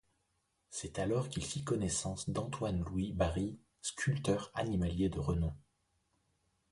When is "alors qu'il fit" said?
0.97-1.63